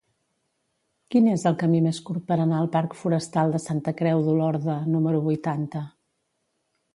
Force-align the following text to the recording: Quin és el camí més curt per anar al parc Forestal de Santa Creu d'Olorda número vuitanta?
Quin 1.15 1.27
és 1.33 1.43
el 1.49 1.57
camí 1.63 1.81
més 1.87 1.99
curt 2.07 2.25
per 2.31 2.37
anar 2.45 2.61
al 2.61 2.69
parc 2.77 2.95
Forestal 3.03 3.53
de 3.57 3.61
Santa 3.67 3.93
Creu 4.01 4.25
d'Olorda 4.29 4.79
número 4.97 5.21
vuitanta? 5.29 5.85